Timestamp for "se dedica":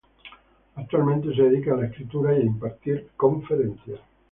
1.35-1.75